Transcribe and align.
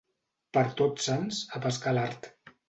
Per 0.57 0.63
Tots 0.79 1.05
Sants, 1.09 1.43
a 1.57 1.61
pescar 1.67 1.93
a 1.93 1.95
l'art. 1.99 2.33